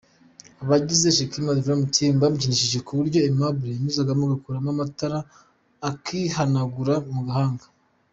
Abagize 0.63 1.07
Shekinah 1.17 1.59
Drama 1.63 1.85
Team 1.95 2.11
bamubyinishije 2.23 2.77
ku 2.85 2.91
buryo 2.97 3.17
Aimable 3.21 3.67
yanyuzagamo 3.73 4.21
agakuramo 4.25 4.67
amatarata 4.73 5.29
akihanagura 5.89 6.95
mu 7.15 7.21
gahanga. 7.27 7.65